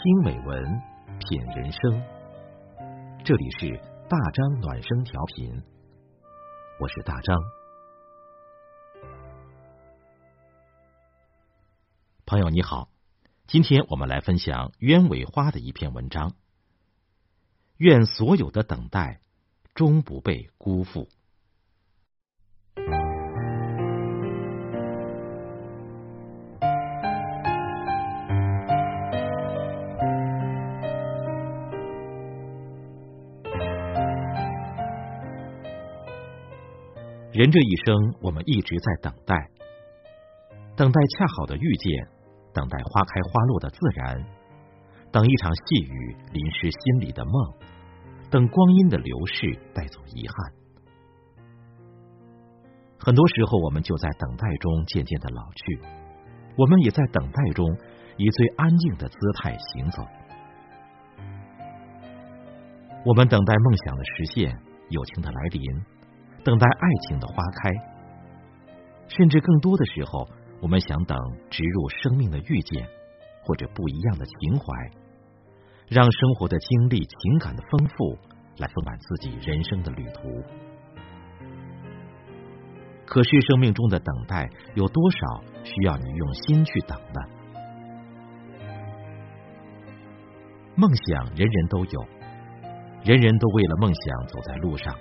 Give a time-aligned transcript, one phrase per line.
[0.00, 0.80] 听美文，
[1.18, 1.80] 品人生。
[3.24, 5.60] 这里是大张暖声调频，
[6.78, 7.36] 我是大张。
[12.24, 12.90] 朋友你好，
[13.48, 16.34] 今天我们来分享鸢尾花的一篇文章。
[17.78, 19.20] 愿所有的等待，
[19.74, 21.08] 终不被辜负。
[37.38, 39.32] 人这一生，我们一直在等待，
[40.74, 42.08] 等待恰好的遇见，
[42.52, 44.26] 等待花开花落的自然，
[45.12, 47.32] 等一场细雨淋湿心里的梦，
[48.28, 50.52] 等光阴的流逝带走遗憾。
[52.98, 55.80] 很多时候，我们就在等待中渐渐的老去，
[56.56, 57.64] 我们也在等待中
[58.16, 60.02] 以最安静的姿态行走。
[63.06, 65.97] 我们等待梦想的实现，友情的来临。
[66.44, 67.70] 等待爱情的花开，
[69.08, 70.28] 甚至更多的时候，
[70.60, 71.18] 我们想等
[71.50, 72.88] 植入生命的遇见，
[73.42, 74.64] 或者不一样的情怀，
[75.88, 78.18] 让生活的经历、情感的丰富
[78.58, 80.42] 来丰满自己人生的旅途。
[83.04, 87.20] 可是，生命中的等待有多少需要你用心去等呢？
[90.74, 92.06] 梦想人人都有，
[93.02, 94.94] 人人都为了梦想走在路上。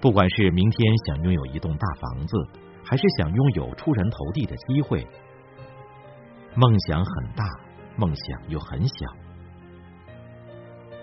[0.00, 2.36] 不管是明天想拥有一栋大房子，
[2.82, 5.06] 还是想拥有出人头地的机会，
[6.54, 7.44] 梦想很大，
[7.96, 8.94] 梦想又很小。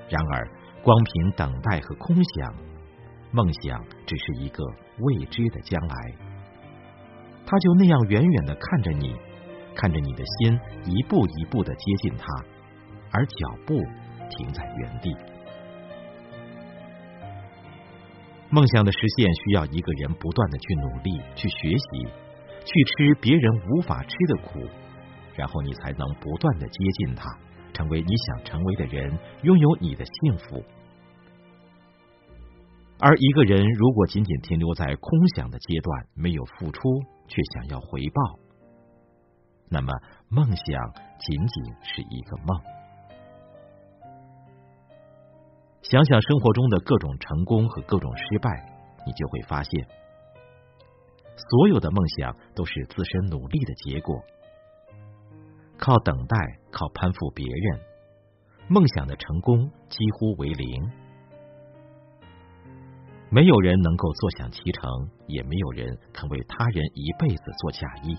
[0.09, 0.49] 然而，
[0.81, 2.55] 光凭等待和空想，
[3.31, 4.63] 梦想只是一个
[4.99, 5.95] 未知的将来。
[7.45, 9.15] 他就那样远远的看着你，
[9.75, 12.25] 看着你的心一步一步的接近他，
[13.11, 13.75] 而脚步
[14.29, 15.15] 停在原地。
[18.49, 22.07] 梦想的实现需要一个人不断的去努力、去学习、
[22.63, 24.61] 去吃别人无法吃的苦，
[25.35, 27.29] 然后你才能不断的接近他，
[27.73, 30.63] 成为你想成为的人，拥有你的幸福。
[32.99, 36.81] 而一个人如果仅仅停留在空想的阶段，没有付出
[37.27, 38.39] 却想要回报，
[39.69, 39.93] 那么
[40.29, 42.76] 梦想仅仅是一个梦。
[45.89, 48.49] 想想生活中的各种成功和各种失败，
[49.05, 49.87] 你就会发现，
[51.37, 54.21] 所有的梦想都是自身努力的结果。
[55.77, 56.35] 靠等待，
[56.71, 57.79] 靠攀附别人，
[58.67, 60.91] 梦想的成功几乎为零。
[63.29, 64.83] 没有人能够坐享其成，
[65.27, 68.17] 也没有人肯为他人一辈子做嫁衣。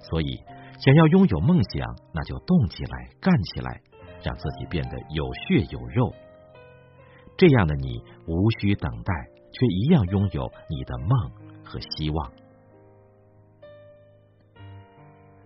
[0.00, 0.36] 所以，
[0.80, 3.80] 想要拥有梦想，那就动起来，干起来。
[4.22, 6.12] 让自己变得有血有肉，
[7.36, 9.12] 这样的你无需等待，
[9.52, 11.30] 却一样拥有你的梦
[11.64, 12.32] 和希望。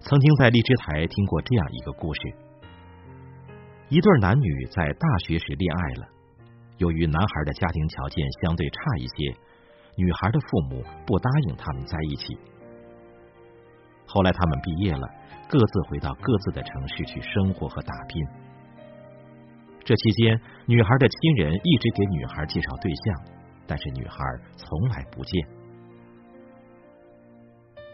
[0.01, 2.21] 曾经在荔枝台听过这样一个故事：
[3.89, 6.09] 一对男女在大学时恋爱了，
[6.79, 9.39] 由于男孩的家庭条件相对差一些，
[9.97, 12.37] 女孩的父母不答应他们在一起。
[14.07, 15.09] 后来他们毕业了，
[15.49, 18.27] 各自回到各自的城市去生活和打拼。
[19.85, 23.25] 这期间，女孩的亲人一直给女孩介绍对象，
[23.67, 24.17] 但是女孩
[24.57, 25.45] 从来不见。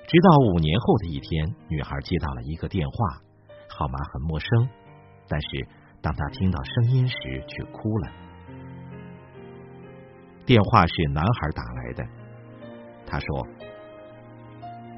[0.06, 3.22] 直到五年后的一天，女孩接到了一个电话，
[3.69, 4.69] 号码很陌生，
[5.28, 5.49] 但是
[6.03, 8.12] 当她听到声音时，却哭了。
[10.44, 12.05] 电话是男孩打来的，
[13.06, 13.47] 他说：“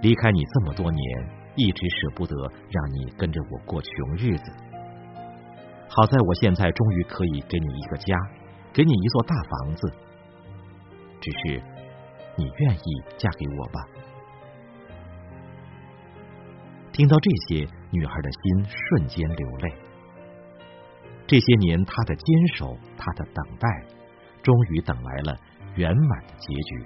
[0.03, 2.37] 离开你这么多年，一直舍不得
[2.69, 4.53] 让你跟着我过穷日子。”
[5.93, 8.17] 好在我现在终于可以给你一个家，
[8.73, 9.93] 给你一座大房子。
[11.21, 11.61] 只是
[12.37, 13.84] 你愿意嫁给我吧？
[16.92, 19.75] 听到这些，女孩的心瞬间流泪。
[21.27, 23.69] 这些年，她的坚守，她的等待，
[24.45, 25.36] 终于等来了
[25.75, 26.84] 圆满的结局。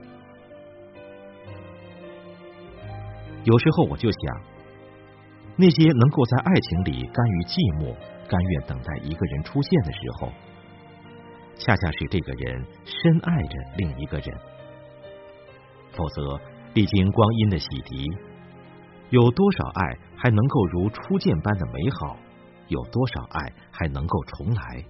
[3.45, 4.43] 有时候我就想，
[5.56, 7.95] 那些能够在爱情里甘于寂寞。
[8.27, 10.33] 甘愿等待一个人出现的时候，
[11.56, 14.35] 恰恰是这个人深爱着另一个人。
[15.93, 16.41] 否则，
[16.73, 18.19] 历经光阴的洗涤，
[19.11, 22.17] 有多少爱还能够如初见般的美好？
[22.69, 24.83] 有多少爱还能够重来？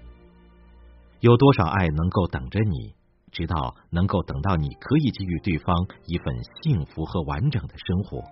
[1.19, 2.95] 有多少爱能够等着你，
[3.33, 5.75] 直到能够等到你可以给予对方
[6.07, 6.33] 一份
[6.63, 8.23] 幸福和完整的生活？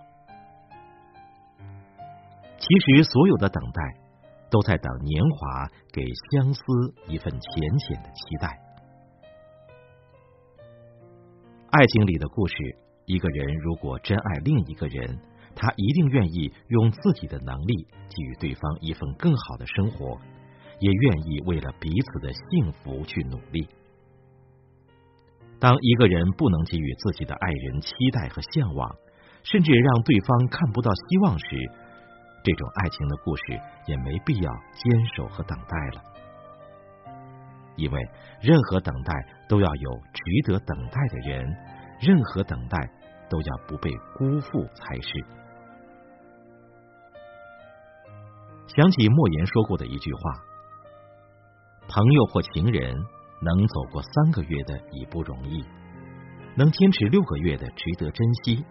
[2.63, 4.03] 其实，所有的等待。
[4.53, 6.61] 都在等年华给相思
[7.07, 8.55] 一份浅浅的期待。
[11.71, 12.53] 爱情里的故事，
[13.07, 15.17] 一个人如果真爱另一个人，
[15.55, 20.19] 他一定愿意用自己的能力给予对方一份更好的生活，
[20.79, 23.67] 也愿意为了彼此的幸福去努力。
[25.59, 28.95] 当一个人不能给予自己的爱人期待和向往，
[29.41, 31.71] 甚至让对方看不到希望时，
[32.43, 33.43] 这种爱情的故事
[33.87, 36.03] 也没必要坚守和等待了。
[37.75, 37.99] 因为
[38.41, 39.13] 任何等待
[39.47, 41.55] 都要有值得等待的人，
[41.99, 42.77] 任何等待
[43.29, 45.09] 都要不被辜负才是。
[48.67, 50.19] 想起莫言说过的一句话
[51.87, 52.95] ：“朋友或情人。”
[53.45, 55.61] 能走过三个月的已不容易，
[56.55, 58.63] 能坚持六个月的值得珍惜，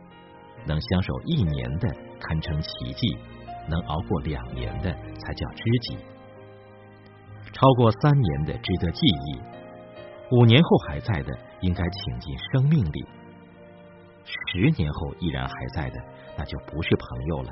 [0.64, 3.19] 能相守一年的堪称奇迹，
[3.69, 5.97] 能熬过两年的才叫知己，
[7.53, 9.41] 超过三年的值得记忆，
[10.35, 13.05] 五年后还在的应该请进生命里，
[14.25, 15.97] 十年后依然还在的
[16.37, 17.50] 那就不是朋友了，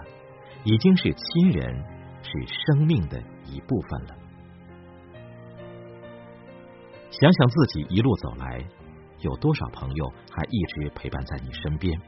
[0.65, 1.85] 已经是亲人，
[2.23, 4.17] 是生命的一部分了。
[7.11, 8.65] 想想自己一路走来，
[9.19, 12.01] 有多少朋友还一直陪伴在你身边？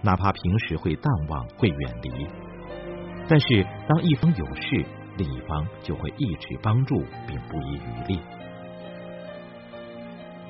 [0.00, 2.26] 哪怕平时会淡忘、会远离，
[3.28, 4.86] 但是当一方有事，
[5.18, 8.20] 另一方就会一直帮助，并不遗余力。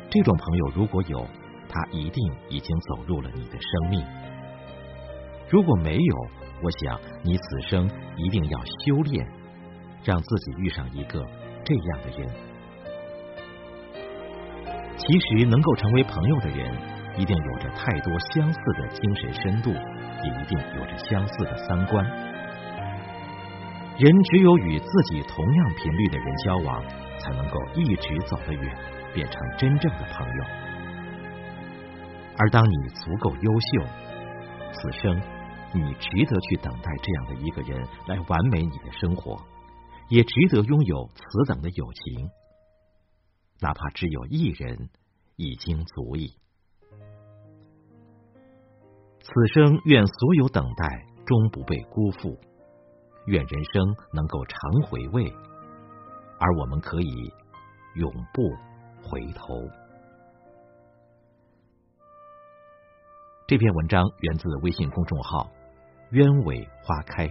[0.08, 1.26] 这种朋友如果有，
[1.68, 4.00] 他一定已经走入了你的生命；
[5.50, 6.16] 如果没有，
[6.62, 9.26] 我想你此生一定要修炼，
[10.04, 11.26] 让自己遇上一个
[11.64, 12.28] 这样的人。
[14.96, 16.72] 其实，能够成为朋友的人，
[17.16, 22.04] 一定有着太多相似的精神深度，也一定有着相似的三观。
[23.98, 26.80] 人只有与自己同样频率的人交往，
[27.18, 28.78] 才能够一直走得远，
[29.12, 30.44] 变成真正的朋友。
[32.36, 33.82] 而当你足够优秀，
[34.72, 35.20] 此生
[35.74, 39.36] 你值得去等待这样的一个人来完美你的生活，
[40.08, 42.30] 也值得拥有此等的友情。
[43.60, 44.90] 哪怕只有一人，
[45.34, 46.34] 已经足矣。
[49.18, 52.38] 此生愿所有等待终不被辜负，
[53.28, 54.58] 愿人生能够常
[54.88, 55.30] 回味，
[56.40, 57.30] 而我们可以
[57.94, 58.42] 永不
[59.02, 59.54] 回头。
[63.46, 65.50] 这篇文章源自微信公众号
[66.12, 67.28] “鸢尾花开”。